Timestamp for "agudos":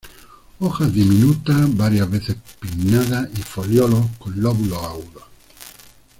4.83-5.25